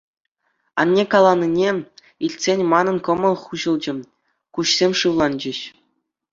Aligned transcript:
Анне 0.81 1.03
каланине 1.11 1.71
илтсен 2.29 2.59
манӑн 2.73 2.97
кӑмӑл 3.09 3.35
хуҫӑлчӗ, 3.45 3.93
куҫсем 4.59 4.91
шывланчӗҫ. 5.03 5.59